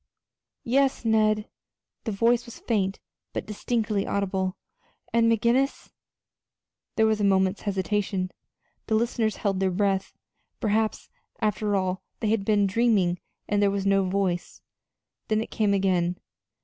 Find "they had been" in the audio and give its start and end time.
12.19-12.65